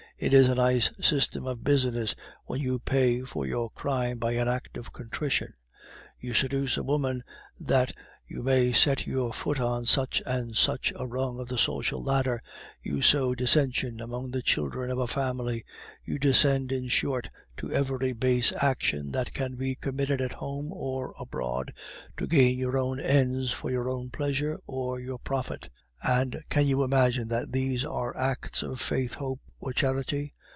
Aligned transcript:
It 0.23 0.35
is 0.35 0.47
a 0.47 0.53
nice 0.53 0.91
system 1.01 1.47
of 1.47 1.63
business, 1.63 2.13
when 2.45 2.61
you 2.61 2.77
pay 2.77 3.21
for 3.23 3.43
your 3.47 3.71
crime 3.71 4.19
by 4.19 4.33
an 4.33 4.47
act 4.47 4.77
of 4.77 4.93
contrition! 4.93 5.51
You 6.19 6.35
seduce 6.35 6.77
a 6.77 6.83
woman 6.83 7.23
that 7.59 7.91
you 8.27 8.43
may 8.43 8.71
set 8.71 9.07
your 9.07 9.33
foot 9.33 9.59
on 9.59 9.85
such 9.85 10.21
and 10.27 10.55
such 10.55 10.93
a 10.95 11.07
rung 11.07 11.39
of 11.39 11.47
the 11.47 11.57
social 11.57 12.03
ladder; 12.03 12.43
you 12.83 13.01
sow 13.01 13.33
dissension 13.33 13.99
among 13.99 14.29
the 14.29 14.43
children 14.43 14.91
of 14.91 14.99
a 14.99 15.07
family; 15.07 15.65
you 16.05 16.19
descend, 16.19 16.71
in 16.71 16.87
short, 16.87 17.27
to 17.57 17.71
every 17.71 18.13
base 18.13 18.53
action 18.61 19.11
that 19.13 19.33
can 19.33 19.55
be 19.55 19.73
committed 19.73 20.21
at 20.21 20.33
home 20.33 20.71
or 20.71 21.15
abroad, 21.19 21.73
to 22.17 22.27
gain 22.27 22.59
your 22.59 22.77
own 22.77 22.99
ends 22.99 23.51
for 23.51 23.71
your 23.71 23.89
own 23.89 24.11
pleasure 24.11 24.59
or 24.67 24.99
your 24.99 25.17
profit; 25.17 25.69
and 26.03 26.35
can 26.49 26.65
you 26.65 26.83
imagine 26.83 27.27
that 27.27 27.51
these 27.51 27.83
are 27.85 28.15
acts 28.17 28.63
of 28.63 28.79
faith, 28.81 29.15
hope, 29.15 29.39
or 29.59 29.71
charity? 29.71 30.33